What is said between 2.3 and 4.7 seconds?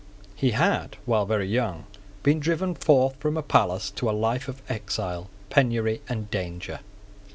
driven forth from a palace to a life of